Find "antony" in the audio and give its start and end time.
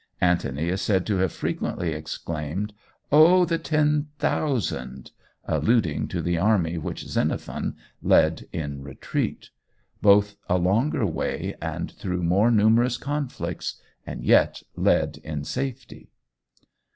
0.21-0.69